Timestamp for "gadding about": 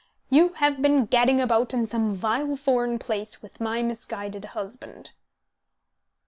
1.05-1.75